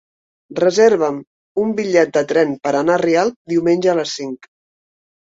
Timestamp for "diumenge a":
3.53-3.95